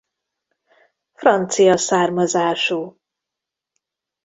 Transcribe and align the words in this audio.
Francia 1.13 1.77
származású. 1.77 2.97